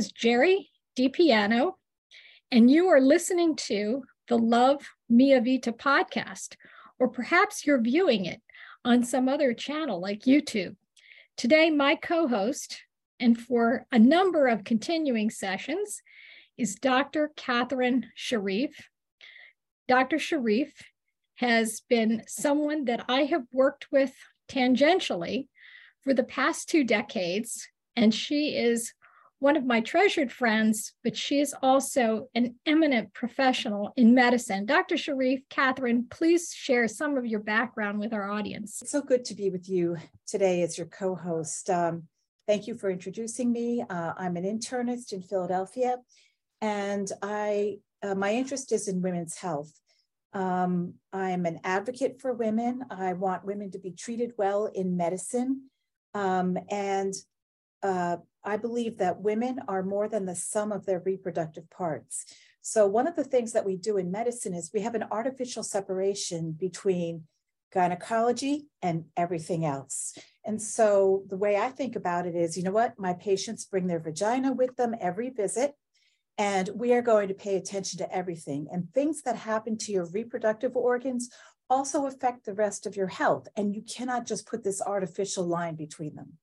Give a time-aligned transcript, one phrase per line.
[0.00, 1.72] is Jerry DiPiano,
[2.50, 6.56] and you are listening to the Love Mia Vita podcast,
[6.98, 8.40] or perhaps you're viewing it
[8.82, 10.74] on some other channel like YouTube.
[11.36, 12.80] Today, my co host,
[13.18, 16.00] and for a number of continuing sessions,
[16.56, 17.32] is Dr.
[17.36, 18.72] Katherine Sherif.
[19.86, 20.16] Dr.
[20.16, 20.70] Sherif
[21.34, 24.14] has been someone that I have worked with
[24.48, 25.48] tangentially
[26.00, 28.94] for the past two decades, and she is
[29.40, 34.66] one of my treasured friends, but she is also an eminent professional in medicine.
[34.66, 34.96] Dr.
[34.96, 38.80] Sherif, Katherine, please share some of your background with our audience.
[38.82, 41.70] It's so good to be with you today as your co host.
[41.70, 42.04] Um,
[42.46, 43.82] thank you for introducing me.
[43.88, 45.96] Uh, I'm an internist in Philadelphia,
[46.60, 49.72] and I uh, my interest is in women's health.
[50.32, 52.84] Um, I'm an advocate for women.
[52.90, 55.70] I want women to be treated well in medicine.
[56.14, 57.14] Um, and
[57.82, 62.26] uh, I believe that women are more than the sum of their reproductive parts.
[62.62, 65.62] So, one of the things that we do in medicine is we have an artificial
[65.62, 67.24] separation between
[67.72, 70.16] gynecology and everything else.
[70.44, 72.98] And so, the way I think about it is you know what?
[72.98, 75.74] My patients bring their vagina with them every visit,
[76.38, 78.68] and we are going to pay attention to everything.
[78.70, 81.30] And things that happen to your reproductive organs
[81.68, 83.46] also affect the rest of your health.
[83.56, 86.38] And you cannot just put this artificial line between them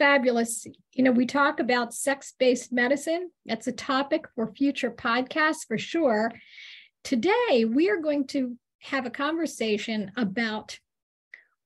[0.00, 0.66] fabulous.
[0.94, 3.30] You know, we talk about sex based medicine.
[3.44, 6.32] That's a topic for future podcasts for sure.
[7.04, 10.78] Today, we are going to have a conversation about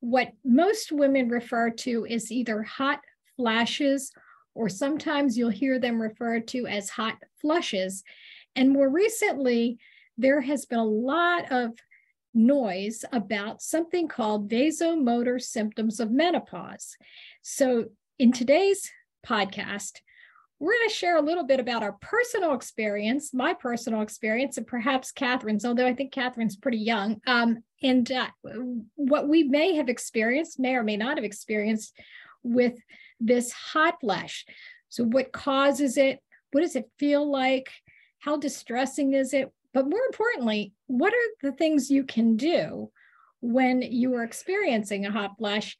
[0.00, 3.00] what most women refer to as either hot
[3.36, 4.12] flashes
[4.54, 8.02] or sometimes you'll hear them referred to as hot flushes.
[8.56, 9.78] And more recently,
[10.19, 11.70] there has been a lot of
[12.34, 16.96] noise about something called vasomotor symptoms of menopause.
[17.42, 17.86] So,
[18.18, 18.90] in today's
[19.26, 20.00] podcast,
[20.60, 24.66] we're going to share a little bit about our personal experience, my personal experience, and
[24.66, 28.28] perhaps Katherine's, although I think Katherine's pretty young, um, and uh,
[28.94, 31.98] what we may have experienced, may or may not have experienced
[32.42, 32.74] with
[33.20, 34.47] this hot flash.
[34.91, 36.20] So, what causes it?
[36.53, 37.69] What does it feel like?
[38.20, 39.53] How distressing is it?
[39.74, 42.91] But more importantly, what are the things you can do
[43.41, 45.76] when you are experiencing a hot flash?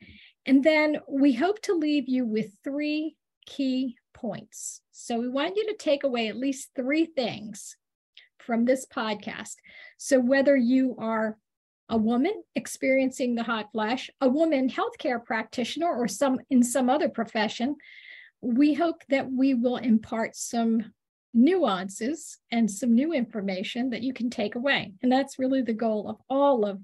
[0.47, 3.17] And then we hope to leave you with three
[3.47, 4.81] key points.
[4.93, 7.77] So we want you to take away at least three things
[8.39, 9.57] from this podcast.
[9.97, 11.39] So whether you are
[11.89, 17.09] a woman experiencing the hot flash, a woman healthcare practitioner, or some in some other
[17.09, 17.77] profession,
[18.41, 20.93] we hope that we will impart some
[21.33, 24.93] nuances and some new information that you can take away.
[25.03, 26.81] And that's really the goal of all of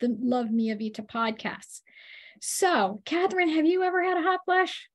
[0.00, 1.80] the Love Mia Vita podcasts.
[2.46, 4.90] So, Katherine, have you ever had a hot flash?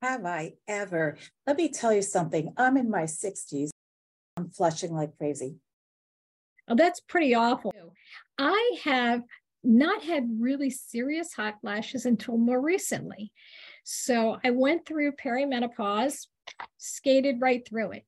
[0.00, 1.18] Have I ever?
[1.46, 2.54] Let me tell you something.
[2.56, 3.68] I'm in my 60s.
[4.38, 5.56] I'm flushing like crazy.
[6.66, 7.74] Oh, that's pretty awful.
[8.38, 9.22] I have
[9.62, 13.32] not had really serious hot flashes until more recently.
[13.84, 16.26] So I went through perimenopause,
[16.78, 18.06] skated right through it.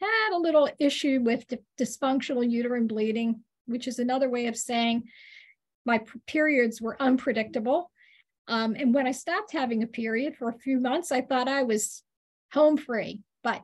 [0.00, 1.44] Had a little issue with
[1.78, 5.02] dysfunctional uterine bleeding, which is another way of saying
[5.84, 7.90] my periods were unpredictable.
[8.48, 11.62] Um, and when I stopped having a period for a few months, I thought I
[11.62, 12.02] was
[12.52, 13.62] home free, but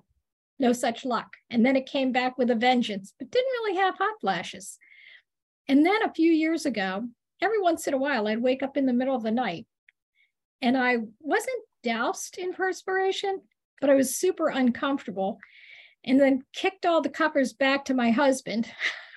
[0.59, 1.37] no such luck.
[1.51, 4.79] And then it came back with a vengeance, but didn't really have hot flashes.
[5.69, 7.05] And then a few years ago,
[7.41, 9.67] every once in a while, I'd wake up in the middle of the night
[10.63, 13.43] and I wasn't doused in perspiration,
[13.81, 15.39] but I was super uncomfortable
[16.05, 18.71] and then kicked all the covers back to my husband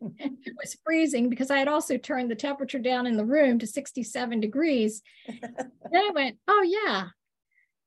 [0.00, 3.66] it was freezing because I had also turned the temperature down in the room to
[3.66, 5.02] 67 degrees.
[5.26, 7.08] then I went, Oh, yeah,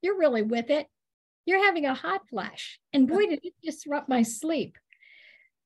[0.02, 0.88] you're really with it.
[1.46, 2.80] You're having a hot flash.
[2.94, 4.78] And boy, did it disrupt my sleep.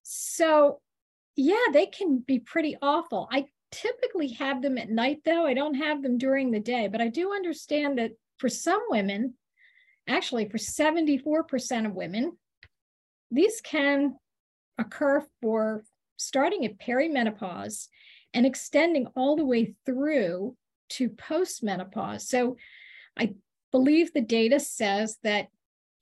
[0.03, 0.81] So,
[1.35, 3.27] yeah, they can be pretty awful.
[3.31, 5.45] I typically have them at night, though.
[5.45, 9.33] I don't have them during the day, but I do understand that for some women,
[10.07, 12.37] actually, for 74% of women,
[13.31, 14.15] these can
[14.77, 15.83] occur for
[16.17, 17.87] starting at perimenopause
[18.33, 20.55] and extending all the way through
[20.89, 22.21] to postmenopause.
[22.21, 22.57] So
[23.17, 23.33] I
[23.71, 25.47] believe the data says that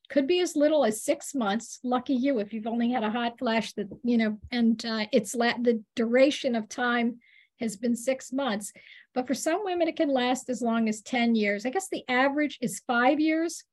[0.10, 1.80] could be as little as six months.
[1.84, 5.34] Lucky you if you've only had a hot flash that, you know, and uh, it's
[5.34, 7.20] la- the duration of time
[7.60, 8.72] has been six months.
[9.14, 11.66] But for some women, it can last as long as 10 years.
[11.66, 13.64] I guess the average is five years.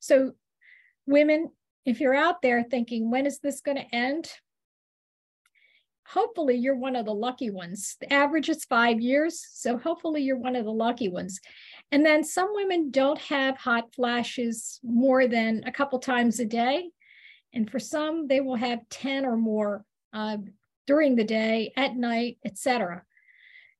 [0.00, 0.32] So,
[1.06, 1.50] women,
[1.86, 4.30] if you're out there thinking, when is this going to end?
[6.08, 7.96] Hopefully you're one of the lucky ones.
[8.00, 9.46] The average is five years.
[9.52, 11.40] So hopefully you're one of the lucky ones.
[11.92, 16.90] And then some women don't have hot flashes more than a couple times a day.
[17.52, 20.38] And for some, they will have 10 or more uh,
[20.86, 23.02] during the day, at night, etc.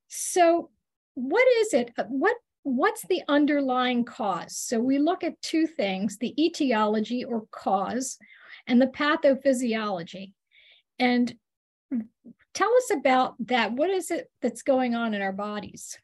[0.08, 0.70] So
[1.14, 1.92] what is it?
[1.96, 4.56] Uh, what what's the underlying cause?
[4.56, 8.18] So we look at two things, the etiology or cause
[8.66, 10.32] and the pathophysiology.
[10.98, 11.34] And
[12.54, 13.72] tell us about that.
[13.72, 15.98] What is it that's going on in our bodies?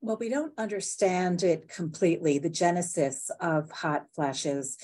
[0.00, 4.78] Well, we don't understand it completely, the genesis of hot flashes,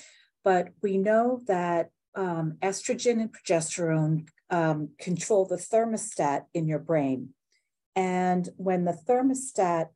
[0.44, 7.30] but we know that um, estrogen and progesterone um, control the thermostat in your brain.
[7.94, 9.88] And when the thermostat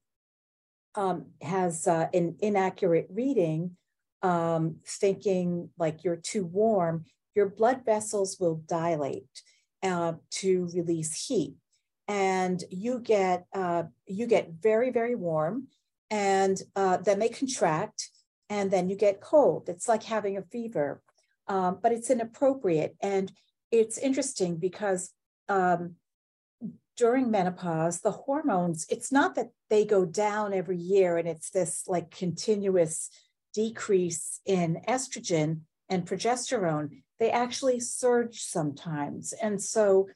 [0.94, 3.76] um, has uh, an inaccurate reading,
[4.22, 9.42] um, thinking like you're too warm, your blood vessels will dilate
[9.82, 11.54] uh, to release heat,
[12.08, 15.68] and you get uh, you get very very warm,
[16.10, 18.10] and uh, then they contract,
[18.48, 19.68] and then you get cold.
[19.68, 21.02] It's like having a fever,
[21.48, 23.32] um, but it's inappropriate, and
[23.70, 25.12] it's interesting because
[25.48, 25.96] um,
[27.00, 31.84] during menopause, the hormones, it's not that they go down every year and it's this
[31.86, 33.08] like continuous
[33.54, 37.02] decrease in estrogen and progesterone.
[37.18, 39.34] They actually surge sometimes.
[39.34, 40.08] And so,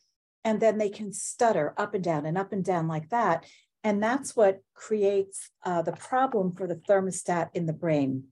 [0.45, 3.45] and then they can stutter up and down and up and down like that.
[3.83, 8.25] And that's what creates uh, the problem for the thermostat in the brain.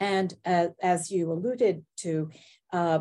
[0.00, 2.30] And uh, as you alluded to,
[2.72, 3.00] uh,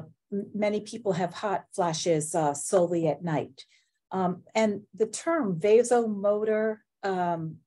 [0.54, 3.66] many people have hot flashes uh, solely at night.
[4.12, 7.58] Um, and the term vasomotor um,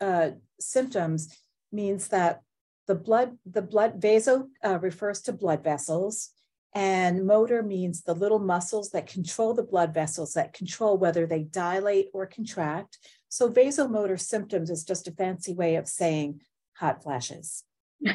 [0.00, 0.30] uh,
[0.60, 1.34] symptoms
[1.72, 2.42] means that
[2.86, 6.30] the blood, the blood vaso uh, refers to blood vessels,
[6.74, 11.42] and motor means the little muscles that control the blood vessels that control whether they
[11.42, 12.98] dilate or contract.
[13.28, 16.40] So vasomotor symptoms is just a fancy way of saying
[16.74, 17.64] hot flashes.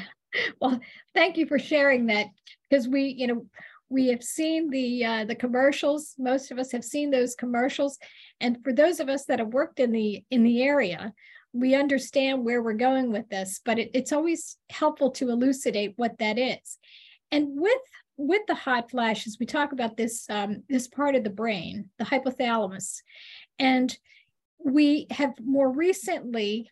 [0.61, 0.79] well,
[1.13, 2.27] thank you for sharing that
[2.69, 3.45] because we, you know,
[3.89, 6.15] we have seen the uh, the commercials.
[6.17, 7.97] Most of us have seen those commercials,
[8.39, 11.13] and for those of us that have worked in the in the area,
[11.53, 13.59] we understand where we're going with this.
[13.63, 16.77] But it, it's always helpful to elucidate what that is.
[17.31, 17.81] And with
[18.17, 22.05] with the hot flashes, we talk about this um, this part of the brain, the
[22.05, 23.01] hypothalamus,
[23.57, 23.95] and
[24.63, 26.69] we have more recently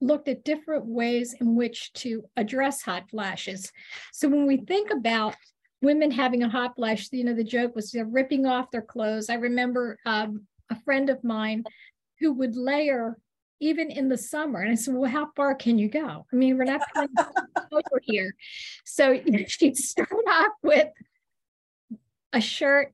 [0.00, 3.72] looked at different ways in which to address hot flashes.
[4.12, 5.34] So when we think about
[5.82, 9.30] women having a hot flash, you know, the joke was they're ripping off their clothes.
[9.30, 11.64] I remember um, a friend of mine
[12.20, 13.18] who would layer
[13.60, 14.60] even in the summer.
[14.60, 16.26] And I said, well, how far can you go?
[16.30, 16.82] I mean, we're not
[17.72, 18.34] over here.
[18.84, 20.88] So she'd start off with
[22.32, 22.92] a shirt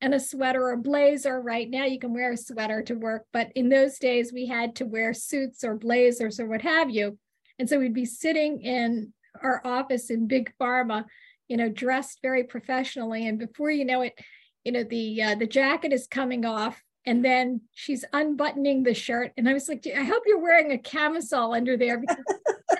[0.00, 1.40] and a sweater or blazer.
[1.40, 4.76] Right now, you can wear a sweater to work, but in those days, we had
[4.76, 7.18] to wear suits or blazers or what have you.
[7.58, 9.12] And so we'd be sitting in
[9.42, 11.04] our office in Big Pharma
[11.48, 13.26] you know, dressed very professionally.
[13.26, 14.18] And before you know it,
[14.64, 19.32] you know, the uh, the jacket is coming off and then she's unbuttoning the shirt.
[19.36, 22.24] And I was like, I hope you're wearing a camisole under there because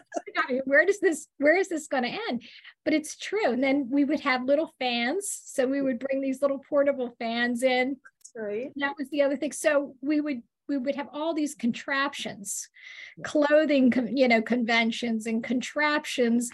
[0.64, 2.42] where does this, where is this going to end?
[2.84, 3.52] But it's true.
[3.52, 5.40] And then we would have little fans.
[5.44, 7.96] So we would bring these little portable fans in.
[8.34, 8.72] Right.
[8.76, 9.52] That was the other thing.
[9.52, 12.70] So we would we would have all these contraptions,
[13.22, 16.50] clothing, you know, conventions and contraptions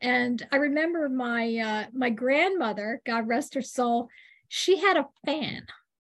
[0.00, 4.08] and I remember my uh, my grandmother, God rest her soul,
[4.48, 5.66] she had a fan.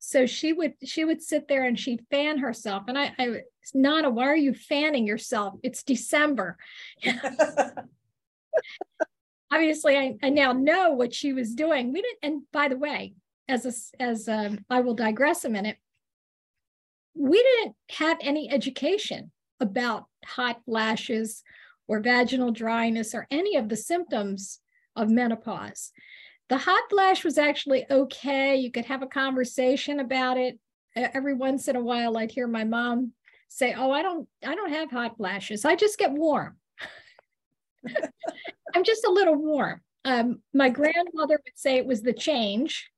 [0.04, 2.86] So she would she would sit there and she'd fan herself.
[2.88, 3.42] And I, I
[3.76, 5.54] Nana, why are you fanning yourself?
[5.62, 6.58] It's December.
[9.52, 11.94] Obviously, I, I now know what she was doing.
[11.94, 12.18] We didn't.
[12.24, 13.14] And by the way,
[13.48, 15.78] as a, as um, I will digress a minute,
[17.14, 21.44] we didn't have any education about hot flashes
[21.88, 24.62] or vaginal dryness or any of the symptoms
[24.96, 25.92] of menopause.
[26.52, 28.58] The hot flash was actually okay.
[28.58, 30.60] You could have a conversation about it.
[30.98, 33.14] Every once in a while, I'd hear my mom
[33.48, 35.64] say, "Oh, I don't, I don't have hot flashes.
[35.64, 36.58] I just get warm.
[38.76, 42.92] I'm just a little warm." Um, my grandmother would say it was the change,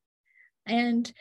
[0.65, 1.13] and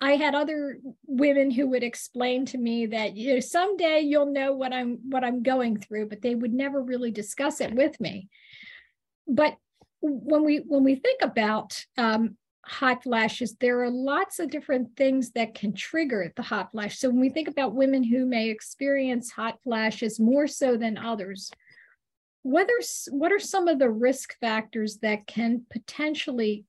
[0.00, 4.52] I had other women who would explain to me that you know someday you'll know
[4.52, 8.30] what I'm what I'm going through, but they would never really discuss it with me.
[9.28, 9.56] But
[10.02, 15.30] when we when we think about um, hot flashes, there are lots of different things
[15.32, 16.98] that can trigger the hot flash.
[16.98, 21.50] So when we think about women who may experience hot flashes more so than others,
[22.42, 22.74] whether
[23.10, 26.64] what are some of the risk factors that can potentially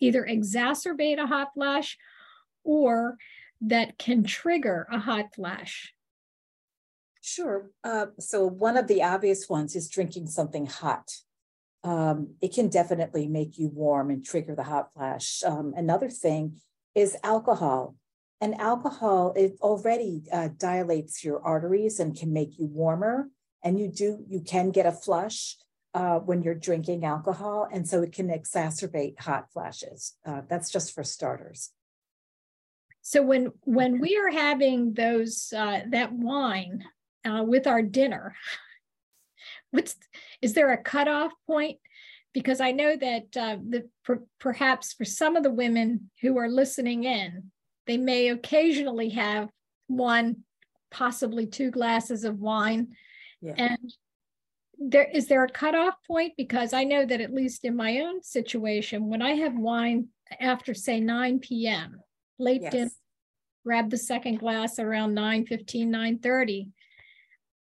[0.00, 1.98] either exacerbate a hot flash
[2.64, 3.16] or
[3.60, 5.94] that can trigger a hot flash?
[7.20, 7.70] Sure.
[7.84, 11.08] Uh, so one of the obvious ones is drinking something hot.
[11.84, 15.42] Um, it can definitely make you warm and trigger the hot flash.
[15.44, 16.60] Um, another thing
[16.94, 17.96] is alcohol.
[18.40, 23.28] And alcohol, it already uh, dilates your arteries and can make you warmer.
[23.62, 25.56] And you do, you can get a flush
[25.94, 27.68] uh, when you're drinking alcohol.
[27.72, 30.14] And so it can exacerbate hot flashes.
[30.26, 31.70] Uh, that's just for starters.
[33.02, 36.84] So when when we are having those uh, that wine
[37.24, 38.36] uh, with our dinner,
[39.72, 39.96] what's
[40.40, 41.78] is there a cutoff point?
[42.32, 46.48] Because I know that uh, the per, perhaps for some of the women who are
[46.48, 47.50] listening in,
[47.86, 49.48] they may occasionally have
[49.88, 50.44] one,
[50.90, 52.94] possibly two glasses of wine,
[53.40, 53.54] yeah.
[53.56, 53.92] and
[54.78, 56.34] there is there a cutoff point?
[56.36, 60.08] Because I know that at least in my own situation, when I have wine
[60.40, 62.00] after say 9 p.m.,
[62.38, 62.72] late yes.
[62.72, 62.90] dinner,
[63.64, 66.68] grab the second glass around 9 15, 9 30.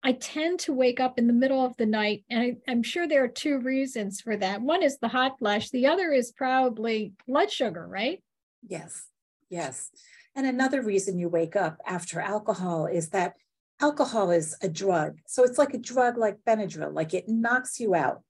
[0.03, 3.07] I tend to wake up in the middle of the night, and I, am sure
[3.07, 4.63] there are two reasons for that.
[4.63, 8.23] One is the hot flash, the other is probably blood sugar, right?
[8.67, 9.09] Yes,
[9.51, 9.91] yes.
[10.35, 13.35] And another reason you wake up after alcohol is that
[13.81, 15.19] alcohol is a drug.
[15.27, 18.23] So it's like a drug like Benadryl, like it knocks you out.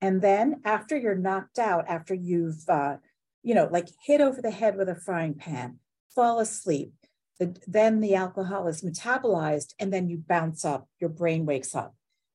[0.00, 2.96] And then after you're knocked out, after you've, uh,
[3.42, 5.78] you know, like hit over the head with a frying pan,
[6.14, 6.92] fall asleep,
[7.38, 11.94] the, then the alcohol is metabolized and then you bounce up, your brain wakes up.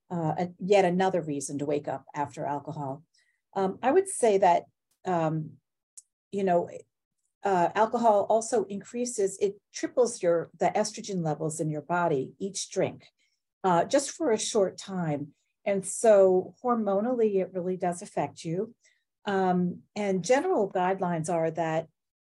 [0.09, 3.01] Uh, yet another reason to wake up after alcohol.
[3.55, 4.63] Um, I would say that,
[5.05, 5.51] um,
[6.31, 6.69] you know,
[7.43, 13.05] uh, alcohol also increases, it triples your the estrogen levels in your body each drink,
[13.63, 15.29] uh, just for a short time.
[15.65, 18.75] And so hormonally, it really does affect you.
[19.25, 21.87] Um, and general guidelines are that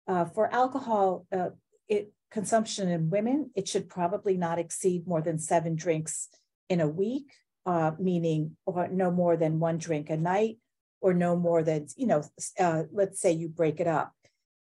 [0.07, 1.49] uh, for alcohol, uh,
[1.87, 6.29] it consumption in women, it should probably not exceed more than seven drinks
[6.69, 7.31] in a week,
[7.65, 10.57] uh, meaning or no more than one drink a night,
[11.01, 12.23] or no more than, you know,
[12.59, 14.13] uh, let's say you break it up.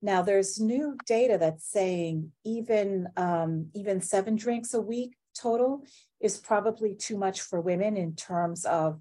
[0.01, 5.83] Now there's new data that's saying even um, even seven drinks a week total
[6.19, 8.99] is probably too much for women in terms of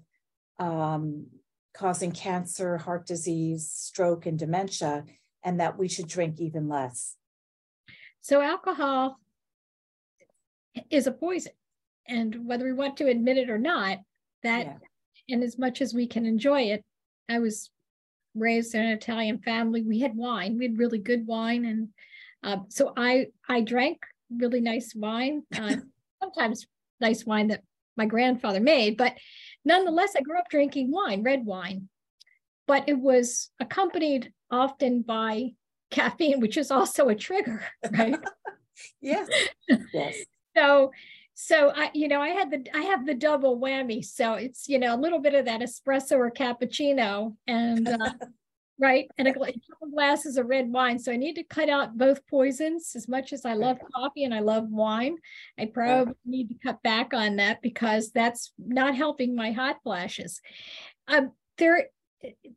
[0.59, 1.27] um,
[1.73, 5.05] causing cancer, heart disease, stroke, and dementia,
[5.43, 7.15] and that we should drink even less.
[8.29, 9.19] So alcohol
[10.91, 11.51] is a poison.
[12.07, 13.97] And whether we want to admit it or not,
[14.43, 15.33] that yeah.
[15.33, 16.85] and as much as we can enjoy it,
[17.27, 17.71] I was
[18.35, 19.81] raised in an Italian family.
[19.81, 20.59] We had wine.
[20.59, 21.89] We had really good wine, and
[22.43, 23.97] uh, so I I drank
[24.29, 25.41] really nice wine.
[25.55, 25.77] Uh,
[26.21, 26.67] sometimes
[27.01, 27.63] nice wine that
[27.97, 29.17] my grandfather made, but
[29.65, 31.89] nonetheless, I grew up drinking wine, red wine.
[32.67, 35.53] But it was accompanied often by
[35.89, 38.19] caffeine, which is also a trigger, right?
[39.01, 39.27] yes.
[39.93, 40.17] Yes.
[40.55, 40.91] so
[41.41, 44.03] so I, you know, I had the I have the double whammy.
[44.03, 48.11] So it's you know a little bit of that espresso or cappuccino, and uh,
[48.77, 49.55] right, and a, couple
[49.93, 50.99] glasses of red wine.
[50.99, 52.91] So I need to cut out both poisons.
[52.93, 55.15] As much as I love coffee and I love wine,
[55.57, 60.41] I probably need to cut back on that because that's not helping my hot flashes.
[61.07, 61.87] Um, there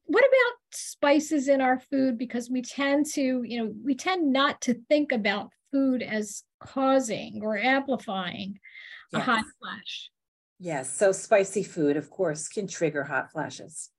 [0.04, 2.18] what about spices in our food?
[2.18, 7.40] Because we tend to you know we tend not to think about food as causing
[7.42, 8.58] or amplifying
[9.12, 9.22] yes.
[9.22, 10.10] a hot flash.
[10.58, 13.90] Yes so spicy food of course can trigger hot flashes.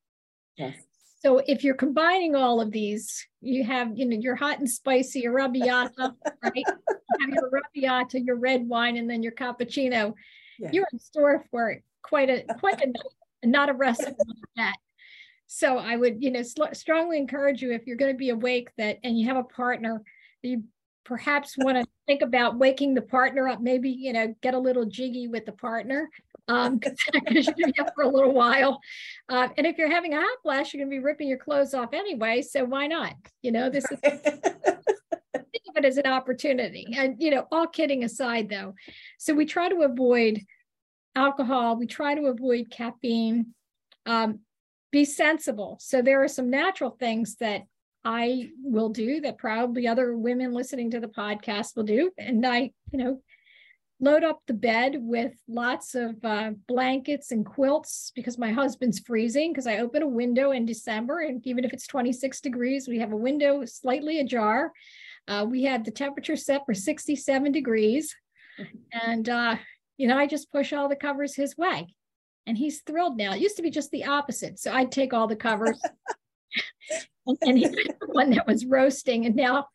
[0.57, 0.75] Yes.
[1.21, 5.21] So if you're combining all of these you have you know your hot and spicy
[5.21, 6.65] your arrabbiata right?
[7.19, 10.13] You have your arrabbiata your red wine and then your cappuccino.
[10.59, 10.69] Yeah.
[10.71, 14.75] you're in store for quite a quite a not a recipe like that
[15.55, 18.69] so I would, you know, sl- strongly encourage you if you're going to be awake
[18.79, 20.01] that and you have a partner,
[20.41, 20.63] you
[21.03, 23.61] perhaps want to think about waking the partner up.
[23.61, 26.09] Maybe you know, get a little jiggy with the partner
[26.47, 28.79] um because you're going to be up for a little while.
[29.29, 31.75] Uh, and if you're having a hot flash, you're going to be ripping your clothes
[31.75, 32.41] off anyway.
[32.41, 33.13] So why not?
[33.43, 33.99] You know, this is.
[34.01, 38.73] think of it as an opportunity and you know all kidding aside though
[39.19, 40.41] so we try to avoid
[41.15, 43.53] alcohol we try to avoid caffeine
[44.07, 44.39] um,
[44.93, 45.77] be sensible.
[45.81, 47.63] So there are some natural things that
[48.05, 52.11] I will do that probably other women listening to the podcast will do.
[52.17, 53.21] And I, you know,
[53.99, 59.51] load up the bed with lots of uh, blankets and quilts because my husband's freezing
[59.51, 61.21] because I open a window in December.
[61.21, 64.71] And even if it's 26 degrees, we have a window slightly ajar.
[65.27, 68.15] Uh, we had the temperature set for 67 degrees.
[68.59, 69.09] Mm-hmm.
[69.09, 69.55] And, uh,
[69.97, 71.95] you know, I just push all the covers his way
[72.45, 73.33] and he's thrilled now.
[73.33, 74.59] It used to be just the opposite.
[74.59, 75.81] So I'd take all the covers
[77.25, 79.25] and, and he was the one that was roasting.
[79.25, 79.67] And now,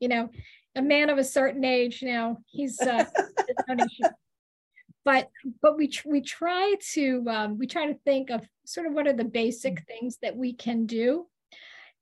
[0.00, 0.30] you know,
[0.76, 2.38] a man of a certain age now.
[2.46, 3.04] He's uh,
[5.04, 5.28] but
[5.62, 9.12] but we we try to um, we try to think of sort of what are
[9.12, 9.86] the basic mm.
[9.86, 11.26] things that we can do,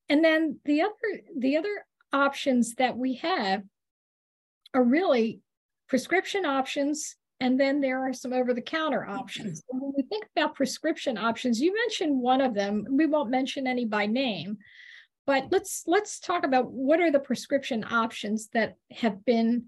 [0.08, 3.62] and then the other the other options that we have
[4.74, 5.40] are really
[5.88, 9.64] prescription options and then there are some over the counter options.
[9.68, 12.86] when we think about prescription options, you mentioned one of them.
[12.88, 14.58] We won't mention any by name,
[15.26, 19.66] but let's let's talk about what are the prescription options that have been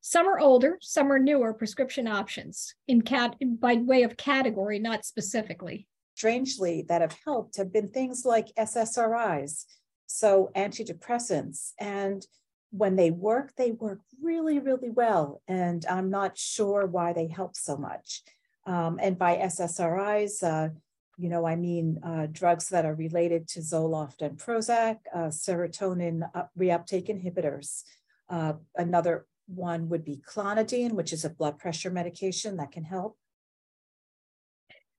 [0.00, 5.04] some are older, some are newer prescription options in cat by way of category, not
[5.04, 5.86] specifically.
[6.14, 9.66] Strangely, that have helped have been things like SSRIs,
[10.06, 12.26] so antidepressants, and
[12.70, 15.42] when they work, they work really, really well.
[15.48, 18.22] And I'm not sure why they help so much.
[18.66, 20.72] Um, and by SSRIs, uh,
[21.18, 26.22] you know, I mean uh, drugs that are related to Zoloft and Prozac, uh, serotonin
[26.58, 27.82] reuptake inhibitors.
[28.28, 33.18] Uh, another one would be clonidine, which is a blood pressure medication that can help.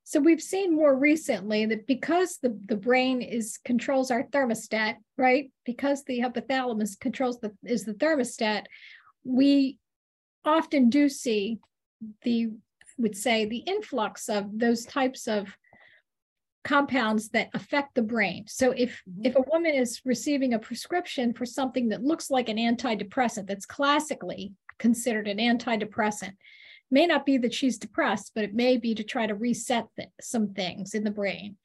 [0.03, 5.51] So we've seen more recently that because the, the brain is controls our thermostat, right?
[5.65, 8.65] Because the hypothalamus controls the is the thermostat,
[9.23, 9.77] we
[10.43, 11.59] often do see
[12.23, 12.49] the
[12.97, 15.55] would say the influx of those types of
[16.63, 18.45] compounds that affect the brain.
[18.47, 19.25] So if mm-hmm.
[19.25, 23.65] if a woman is receiving a prescription for something that looks like an antidepressant that's
[23.65, 26.33] classically considered an antidepressant,
[26.91, 30.09] may not be that she's depressed, but it may be to try to reset th-
[30.19, 31.57] some things in the brain.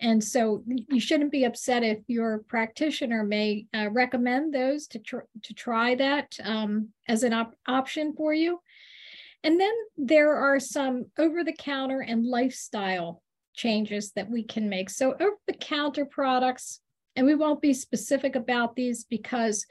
[0.00, 5.28] And so you shouldn't be upset if your practitioner may uh, recommend those to, tr-
[5.42, 8.60] to try that um, as an op- option for you.
[9.44, 13.22] And then there are some over the counter and lifestyle
[13.54, 14.90] changes that we can make.
[14.90, 16.80] So, over the counter products,
[17.14, 19.66] and we won't be specific about these because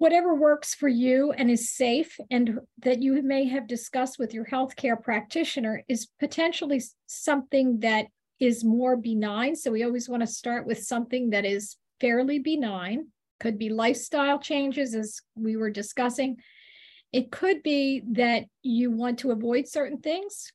[0.00, 4.46] whatever works for you and is safe and that you may have discussed with your
[4.46, 8.06] healthcare practitioner is potentially something that
[8.38, 9.54] is more benign.
[9.54, 13.08] So we always want to start with something that is fairly benign.
[13.40, 16.38] Could be lifestyle changes, as we were discussing.
[17.12, 20.50] It could be that you want to avoid certain things,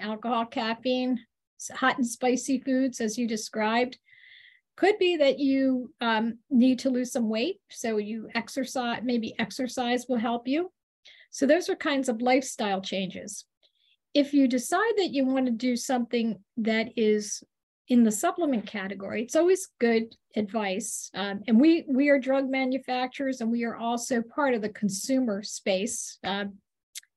[0.00, 1.20] alcohol, caffeine,
[1.72, 3.96] hot and spicy foods, as you described.
[4.78, 7.56] Could be that you um, need to lose some weight.
[7.68, 10.70] So you exercise, maybe exercise will help you.
[11.30, 13.44] So those are kinds of lifestyle changes.
[14.14, 17.42] If you decide that you want to do something that is
[17.88, 21.10] in the supplement category, it's always good advice.
[21.12, 25.42] Um, and we we are drug manufacturers, and we are also part of the consumer
[25.42, 26.18] space.
[26.22, 26.44] Uh,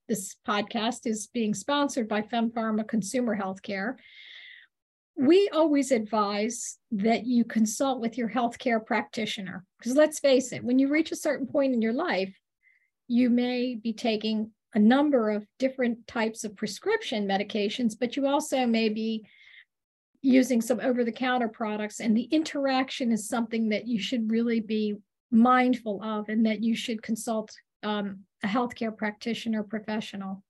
[0.09, 3.97] this podcast is being sponsored by FemPharma Consumer Healthcare
[5.15, 10.79] we always advise that you consult with your healthcare practitioner because let's face it, when
[10.79, 12.33] you reach a certain point in your life,
[13.07, 18.65] you may be taking a number of different types of prescription medications, but you also
[18.65, 19.25] may be
[20.21, 24.59] using some over the counter products, and the interaction is something that you should really
[24.59, 24.95] be
[25.31, 27.51] mindful of and that you should consult
[27.83, 30.43] um, a healthcare practitioner professional.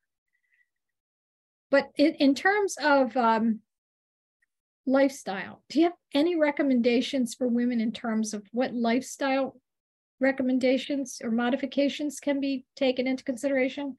[1.70, 3.60] But in, in terms of um,
[4.92, 5.64] lifestyle.
[5.70, 9.60] Do you have any recommendations for women in terms of what lifestyle
[10.20, 13.98] recommendations or modifications can be taken into consideration?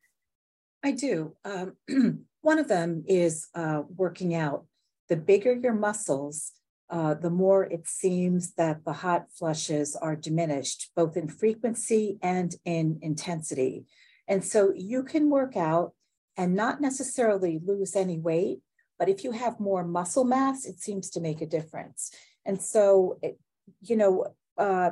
[0.85, 1.35] I do.
[1.45, 1.77] Um,
[2.43, 4.67] one of them is uh, working out.
[5.09, 6.53] The bigger your muscles,
[6.91, 12.55] uh, the more it seems that the hot flushes are diminished, both in frequency and
[12.65, 13.87] in intensity.
[14.29, 15.93] And so you can work out
[16.37, 18.61] and not necessarily lose any weight,
[19.03, 22.13] but if you have more muscle mass, it seems to make a difference.
[22.45, 23.37] And so, it,
[23.81, 24.91] you know, uh,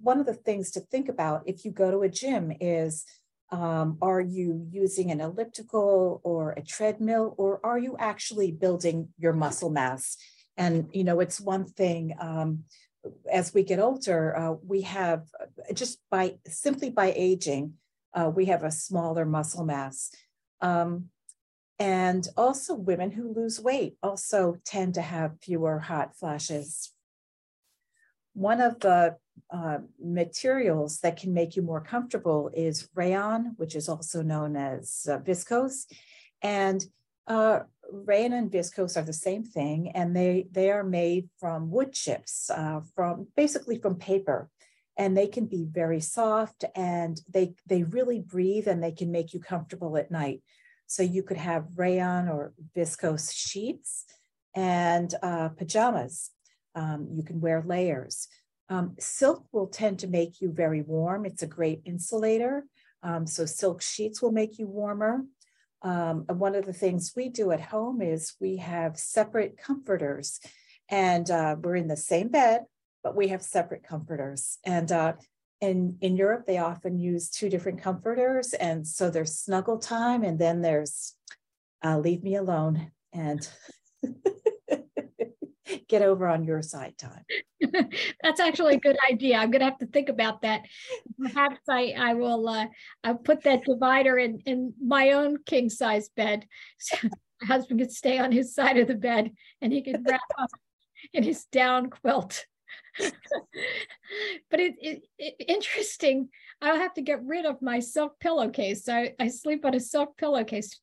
[0.00, 3.04] one of the things to think about if you go to a gym is
[3.50, 9.34] um, are you using an elliptical or a treadmill, or are you actually building your
[9.34, 10.16] muscle mass?
[10.56, 12.14] And, you know, it's one thing.
[12.18, 12.64] Um,
[13.30, 15.24] as we get older, uh, we have
[15.74, 17.74] just by simply by aging,
[18.14, 20.10] uh, we have a smaller muscle mass.
[20.62, 21.11] Um,
[21.82, 26.92] and also, women who lose weight also tend to have fewer hot flashes.
[28.34, 29.16] One of the
[29.50, 35.08] uh, materials that can make you more comfortable is rayon, which is also known as
[35.10, 35.86] uh, viscose.
[36.40, 36.84] And
[37.26, 41.92] uh, rayon and viscose are the same thing, and they, they are made from wood
[41.92, 44.48] chips, uh, from basically from paper.
[44.96, 49.34] And they can be very soft and they, they really breathe and they can make
[49.34, 50.42] you comfortable at night.
[50.92, 54.04] So you could have rayon or viscose sheets
[54.54, 56.32] and uh, pajamas.
[56.74, 58.28] Um, you can wear layers.
[58.68, 61.24] Um, silk will tend to make you very warm.
[61.24, 62.66] It's a great insulator.
[63.02, 65.24] Um, so silk sheets will make you warmer.
[65.80, 70.40] Um, and one of the things we do at home is we have separate comforters
[70.90, 72.66] and uh, we're in the same bed,
[73.02, 74.58] but we have separate comforters.
[74.62, 75.14] And uh,
[75.62, 78.52] in, in Europe, they often use two different comforters.
[78.52, 81.14] And so there's snuggle time and then there's
[81.84, 83.48] uh, leave me alone and
[85.88, 87.24] get over on your side time.
[88.22, 89.36] That's actually a good idea.
[89.36, 90.62] I'm going to have to think about that.
[91.20, 92.66] Perhaps I, I will uh,
[93.04, 96.46] I'll put that divider in, in my own king size bed.
[96.78, 97.08] So
[97.40, 100.50] my husband could stay on his side of the bed and he could wrap up
[101.12, 102.46] in his down quilt.
[104.52, 106.28] But it, it, it, interesting.
[106.60, 108.88] I'll have to get rid of my silk pillowcase.
[108.88, 110.78] I, I sleep on a silk pillowcase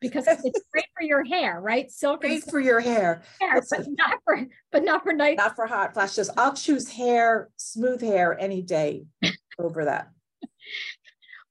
[0.00, 1.90] because it's great for your hair, right?
[1.90, 5.38] Silk great for your hair, hair but not for but not for night.
[5.38, 6.30] Not for hot flashes.
[6.36, 9.06] I'll choose hair, smooth hair any day
[9.58, 10.10] over that.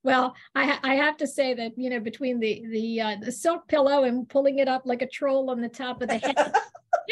[0.04, 3.68] Well, I, I have to say that you know between the the uh, the silk
[3.68, 6.54] pillow and pulling it up like a troll on the top of the head,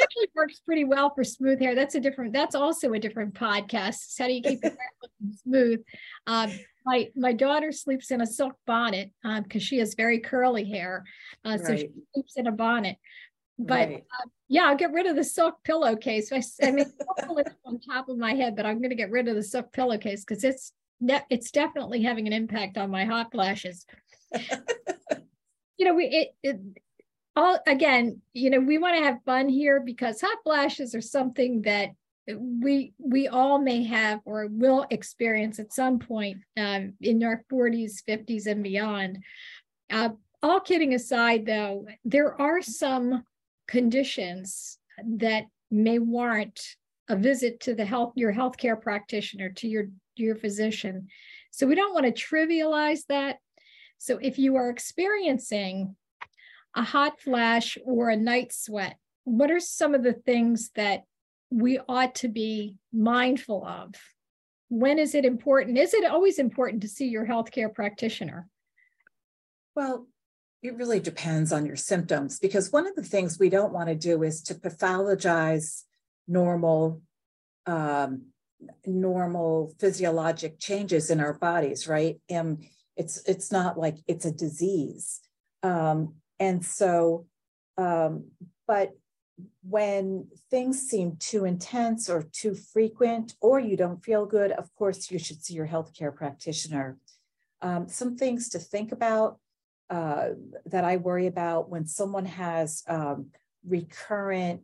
[0.01, 1.75] actually works pretty well for smooth hair.
[1.75, 2.33] That's a different.
[2.33, 4.17] That's also a different podcast.
[4.17, 5.83] How do you keep your hair looking smooth?
[6.27, 6.51] Um,
[6.85, 11.03] my my daughter sleeps in a silk bonnet because um, she has very curly hair,
[11.45, 11.65] uh, right.
[11.65, 12.97] so she sleeps in a bonnet.
[13.57, 14.03] But right.
[14.19, 16.31] uh, yeah, I'll get rid of the silk pillowcase.
[16.31, 16.91] I, I mean,
[17.65, 20.25] on top of my head, but I'm going to get rid of the silk pillowcase
[20.25, 20.73] because it's
[21.29, 23.85] it's definitely having an impact on my hot flashes.
[25.77, 26.61] you know, we it, it
[27.35, 28.21] all again.
[28.33, 31.91] You know, we want to have fun here because hot flashes are something that
[32.37, 38.03] we we all may have or will experience at some point um, in our 40s
[38.07, 39.23] 50s and beyond
[39.91, 40.09] uh,
[40.43, 43.23] all kidding aside though there are some
[43.67, 46.75] conditions that may warrant
[47.09, 51.07] a visit to the health your healthcare practitioner to your your physician
[51.49, 53.37] so we don't want to trivialize that
[53.97, 55.95] so if you are experiencing
[56.75, 61.03] a hot flash or a night sweat what are some of the things that
[61.49, 63.93] we ought to be mindful of?
[64.69, 65.77] When is it important?
[65.77, 68.47] Is it always important to see your healthcare practitioner?
[69.75, 70.07] Well,
[70.63, 73.95] it really depends on your symptoms because one of the things we don't want to
[73.95, 75.83] do is to pathologize
[76.27, 77.01] normal
[77.65, 78.27] um,
[78.85, 82.19] normal physiologic changes in our bodies, right?
[82.29, 82.63] And
[82.95, 85.19] it's it's not like it's a disease.
[85.63, 87.27] Um, and so,
[87.77, 88.31] um,
[88.67, 88.93] but
[89.61, 95.11] when things seem too intense or too frequent, or you don't feel good, of course,
[95.11, 96.97] you should see your healthcare practitioner.
[97.61, 99.37] Um, some things to think about
[99.91, 100.29] uh,
[100.65, 103.27] that I worry about when someone has um,
[103.63, 104.61] recurrent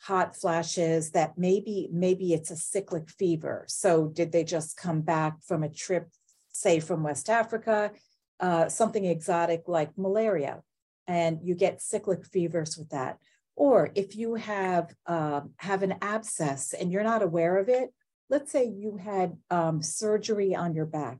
[0.00, 3.64] hot flashes that maybe maybe it's a cyclic fever.
[3.68, 6.08] So did they just come back from a trip,
[6.50, 7.92] say from West Africa,
[8.40, 10.62] uh, something exotic like malaria,
[11.06, 13.18] and you get cyclic fevers with that
[13.56, 17.92] or if you have uh, have an abscess and you're not aware of it,
[18.28, 21.18] let's say you had um, surgery on your back,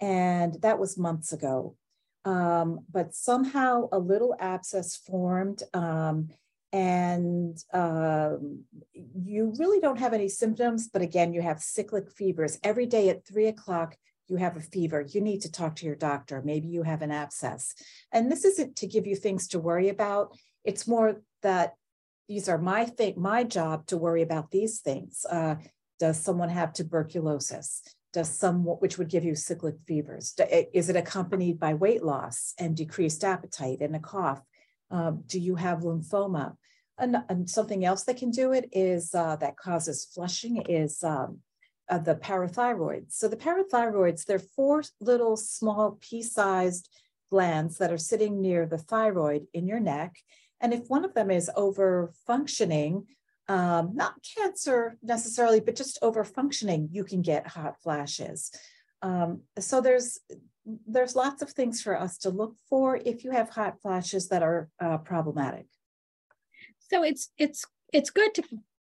[0.00, 1.76] and that was months ago,
[2.24, 6.28] um, but somehow a little abscess formed, um,
[6.72, 10.88] and um, you really don't have any symptoms.
[10.90, 13.96] But again, you have cyclic fevers every day at three o'clock.
[14.28, 15.02] You have a fever.
[15.08, 16.42] You need to talk to your doctor.
[16.44, 17.74] Maybe you have an abscess.
[18.12, 20.36] And this isn't to give you things to worry about.
[20.64, 21.74] It's more that
[22.28, 25.24] these are my thing, my job to worry about these things.
[25.30, 25.56] Uh,
[25.98, 27.82] does someone have tuberculosis?
[28.12, 30.34] Does some, which would give you cyclic fevers?
[30.72, 34.40] Is it accompanied by weight loss and decreased appetite and a cough?
[34.90, 36.56] Um, do you have lymphoma?
[36.98, 41.40] And, and, something else that can do it is uh, that causes flushing is um,
[41.88, 43.12] uh, the parathyroids.
[43.12, 46.88] So the parathyroids, they're four little small pea-sized
[47.30, 50.16] glands that are sitting near the thyroid in your neck
[50.60, 53.06] and if one of them is over functioning,
[53.48, 58.50] um, not cancer necessarily, but just over functioning, you can get hot flashes.
[59.02, 60.18] Um, so there's
[60.88, 64.42] there's lots of things for us to look for if you have hot flashes that
[64.42, 65.66] are uh, problematic.
[66.90, 68.42] So it's it's it's good to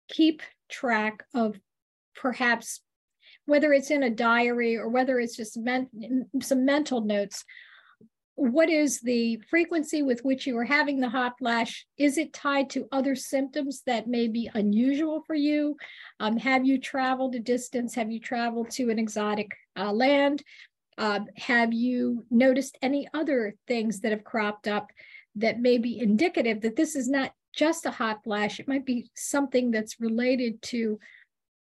[0.10, 1.60] keep track of
[2.16, 2.82] perhaps
[3.46, 7.44] whether it's in a diary or whether it's just men- some mental notes
[8.42, 11.86] what is the frequency with which you are having the hot flash?
[12.00, 15.78] Is it tied to other symptoms that may be unusual for you?
[16.20, 17.94] Um, have you traveled a distance?
[17.94, 20.42] Have you traveled to an exotic uh, land?
[20.98, 24.90] Uh, have you noticed any other things that have cropped up
[25.36, 28.60] that may be indicative that this is not just a hot flash?
[28.60, 31.00] It might be something that's related to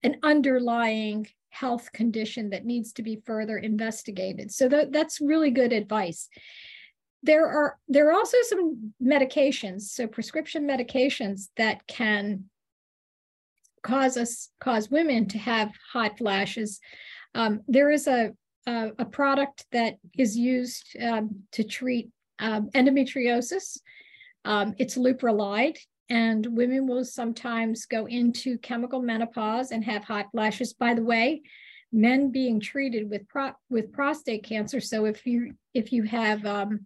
[0.03, 1.27] an underlying
[1.59, 4.51] health condition that needs to be further investigated.
[4.51, 6.29] So that, that's really good advice.
[7.23, 12.45] There are there are also some medications, so prescription medications that can
[13.81, 16.79] cause us cause women to have hot flashes.
[17.33, 18.33] Um, there is a,
[18.67, 23.79] a, a product that is used um, to treat um, endometriosis.
[24.45, 25.77] Um, it's leuprolide,
[26.09, 30.73] and women will sometimes go into chemical menopause and have hot flashes.
[30.73, 31.41] By the way,
[31.91, 34.79] men being treated with pro- with prostate cancer.
[34.79, 36.85] So if you if you have um,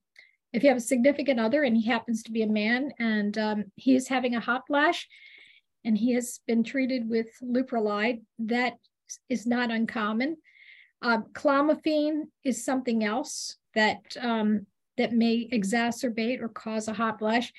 [0.53, 3.65] if you have a significant other and he happens to be a man and um,
[3.75, 5.07] he is having a hot flash
[5.85, 8.73] and he has been treated with leuprolide, that
[9.29, 10.37] is not uncommon.
[11.01, 14.65] Uh, clomiphene is something else that um,
[14.97, 17.51] that may exacerbate or cause a hot flash.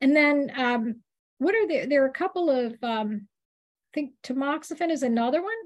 [0.00, 0.96] And then um,
[1.40, 1.86] what are there?
[1.86, 3.26] There are a couple of um,
[3.90, 5.56] I think tamoxifen is another one.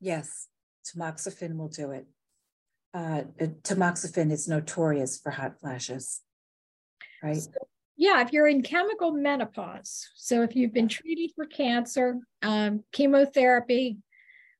[0.00, 0.48] Yes,
[0.88, 2.06] tamoxifen will do it.
[2.94, 3.24] Uh,
[3.62, 6.22] tamoxifen is notorious for hot flashes,
[7.22, 7.36] right?
[7.36, 7.50] So,
[7.98, 13.98] yeah, if you're in chemical menopause, so if you've been treated for cancer, um, chemotherapy,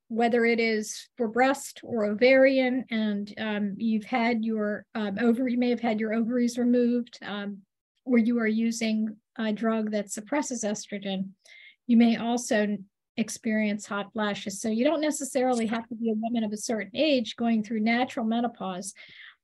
[0.08, 5.58] whether it is for breast or ovarian, and um, you've had your um, ovary, you
[5.58, 7.62] may have had your ovaries removed, um,
[8.04, 11.30] or you are using a drug that suppresses estrogen,
[11.86, 12.76] you may also
[13.16, 14.60] experience hot flashes.
[14.60, 17.80] So you don't necessarily have to be a woman of a certain age going through
[17.80, 18.94] natural menopause.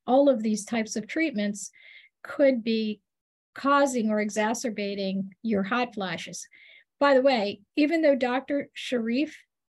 [0.06, 1.70] All of these types of treatments
[2.22, 3.00] could be
[3.54, 6.46] causing or exacerbating your hot flashes.
[7.00, 8.70] By the way, even though Dr.
[8.76, 9.32] Sherif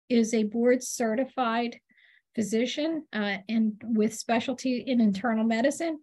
[0.10, 1.80] is a board certified
[2.36, 6.00] physician uh, and with specialty in internal medicine,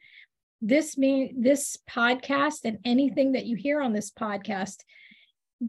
[0.63, 4.77] this mean this podcast and anything that you hear on this podcast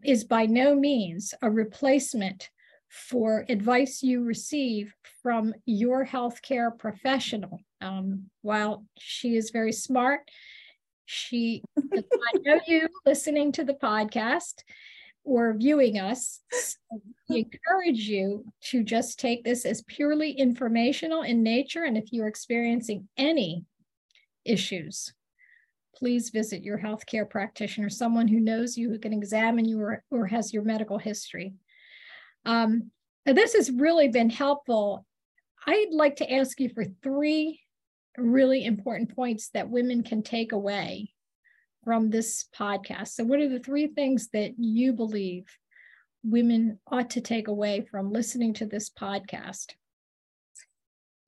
[0.04, 2.48] is by no means a replacement
[2.88, 7.60] for advice you receive from your healthcare professional.
[7.80, 10.30] Um, while she is very smart,
[11.04, 14.62] she not know you listening to the podcast
[15.24, 16.40] or viewing us.
[16.52, 21.82] So we encourage you to just take this as purely informational in nature.
[21.82, 23.64] And if you're experiencing any
[24.44, 25.12] issues,
[25.94, 30.26] please visit your healthcare practitioner, someone who knows you, who can examine you or, or
[30.26, 31.54] has your medical history.
[32.44, 32.90] Um,
[33.26, 35.06] this has really been helpful.
[35.66, 37.60] I'd like to ask you for three
[38.16, 41.12] really important points that women can take away
[41.84, 43.08] from this podcast.
[43.08, 45.44] So, what are the three things that you believe
[46.22, 49.72] women ought to take away from listening to this podcast?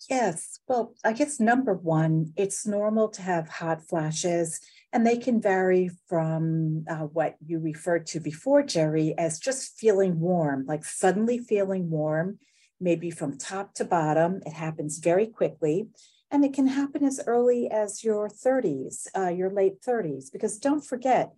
[0.08, 0.60] Yes.
[0.68, 4.60] Well, I guess number one, it's normal to have hot flashes,
[4.92, 10.20] and they can vary from uh, what you referred to before, Jerry, as just feeling
[10.20, 12.38] warm, like suddenly feeling warm,
[12.80, 14.40] maybe from top to bottom.
[14.46, 15.88] It happens very quickly.
[16.30, 20.84] And it can happen as early as your 30s, uh, your late 30s, because don't
[20.84, 21.32] forget,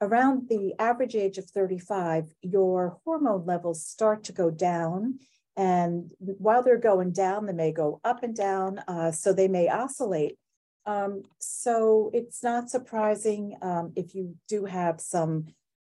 [0.00, 5.18] around the average age of 35, your hormone levels start to go down
[5.60, 9.68] and while they're going down, they may go up and down, uh, so they may
[9.68, 10.38] oscillate.
[10.86, 15.48] Um, so it's not surprising um, if you do have some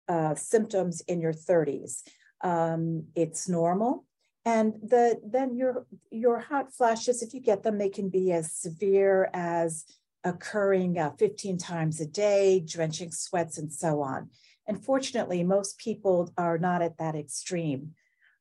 [0.07, 2.01] uh, symptoms in your 30s.
[2.41, 4.05] Um, it's normal.
[4.43, 8.51] And the, then your, your hot flashes, if you get them, they can be as
[8.51, 9.85] severe as
[10.23, 14.31] occurring uh, 15 times a day, drenching sweats, and so on.
[14.65, 17.93] And fortunately, most people are not at that extreme.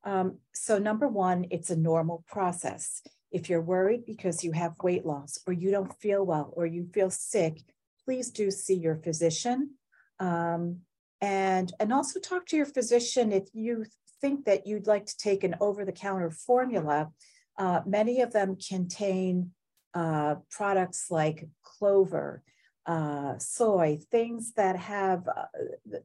[0.08, 3.02] Um, so number one, it's a normal process.
[3.30, 6.88] If you're worried because you have weight loss or you don't feel well or you
[6.94, 7.60] feel sick,
[8.06, 9.74] please do see your physician.
[10.18, 10.78] Um,
[11.20, 13.84] and, and also talk to your physician if you
[14.22, 17.10] think that you'd like to take an over-the-counter formula.
[17.58, 19.50] Uh, many of them contain
[19.92, 22.42] uh, products like clover,
[22.86, 25.98] uh, soy, things that have uh,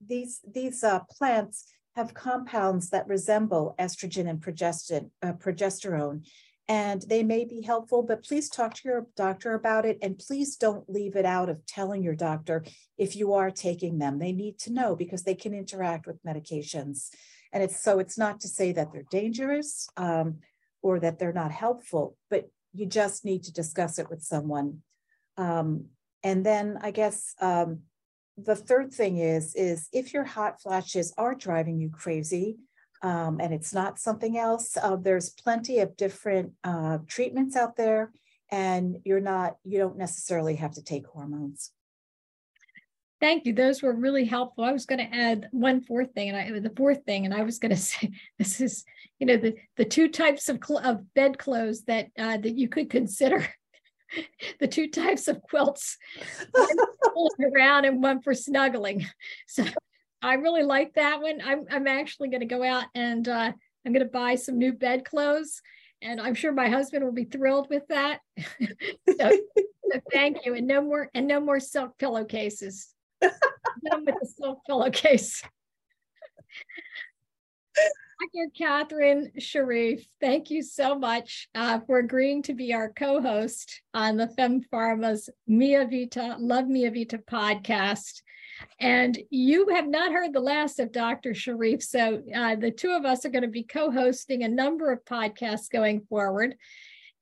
[0.00, 6.26] these these uh, plants have compounds that resemble estrogen and uh, progesterone.
[6.66, 9.98] And they may be helpful, but please talk to your doctor about it.
[10.00, 12.64] And please don't leave it out of telling your doctor
[12.96, 14.18] if you are taking them.
[14.18, 17.10] They need to know because they can interact with medications.
[17.52, 20.38] And it's so it's not to say that they're dangerous um,
[20.82, 24.80] or that they're not helpful, but you just need to discuss it with someone.
[25.36, 25.86] Um,
[26.22, 27.80] and then I guess um,
[28.36, 32.56] the third thing is, is if your hot flashes are driving you crazy,
[33.02, 38.12] um, and it's not something else, uh, there's plenty of different uh, treatments out there,
[38.50, 41.72] and you're not, you don't necessarily have to take hormones.
[43.20, 43.52] Thank you.
[43.52, 44.64] Those were really helpful.
[44.64, 47.42] I was going to add one fourth thing, and I the fourth thing, and I
[47.42, 48.84] was going to say this is,
[49.18, 52.68] you know, the the two types of cl- of bed clothes that uh, that you
[52.68, 53.46] could consider.
[54.60, 55.98] the two types of quilts,
[56.52, 56.76] one
[57.38, 59.06] for around and one for snuggling.
[59.46, 59.64] So
[60.22, 61.40] I really like that one.
[61.44, 63.52] I'm I'm actually going to go out and uh,
[63.86, 65.60] I'm going to buy some new bed clothes,
[66.02, 68.20] and I'm sure my husband will be thrilled with that.
[68.38, 72.88] so, so thank you, and no more and no more silk pillowcases.
[73.20, 75.42] Done with the silk pillowcase.
[78.32, 78.48] Dr.
[78.56, 84.28] Katherine Sherif, thank you so much uh, for agreeing to be our co-host on the
[84.28, 88.22] Fem Pharma's Mia Vita, Love Mia Vita podcast.
[88.80, 91.30] And you have not heard the last of Dr.
[91.30, 91.82] Sherif.
[91.82, 95.68] So uh, the two of us are going to be co-hosting a number of podcasts
[95.68, 96.54] going forward.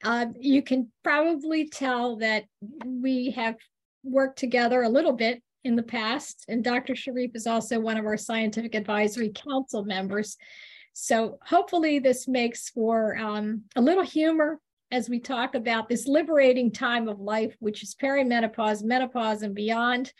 [0.05, 2.45] Uh, you can probably tell that
[2.87, 3.57] we have
[4.05, 6.95] worked together a little bit in the past, and Dr.
[6.95, 10.37] Sherif is also one of our scientific advisory council members.
[10.93, 16.71] So hopefully this makes for um, a little humor as we talk about this liberating
[16.71, 20.13] time of life, which is perimenopause, menopause, and beyond.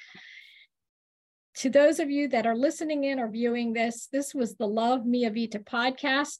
[1.57, 5.05] To those of you that are listening in or viewing this, this was the Love
[5.05, 6.39] Mia Vita podcast.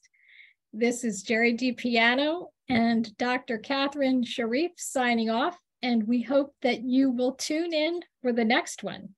[0.73, 3.59] This is Jerry DiPiano and Dr.
[3.59, 8.81] Katherine Sherif signing off, and we hope that you will tune in for the next
[8.81, 9.09] one.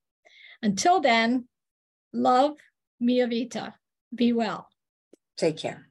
[0.62, 1.48] Until then,
[2.12, 2.56] love
[3.00, 3.74] Mia Vita.
[4.14, 4.68] Be well.
[5.36, 5.88] Take care.